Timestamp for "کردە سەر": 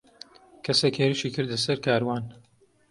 1.35-1.77